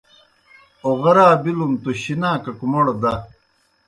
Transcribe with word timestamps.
اوغرا 0.85 1.27
بِلُن 1.43 1.73
توْ 1.81 1.91
شِناکَک 2.01 2.59
موْڑ 2.71 2.85
دہ۔ 3.01 3.13